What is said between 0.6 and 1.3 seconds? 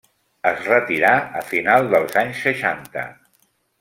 retirà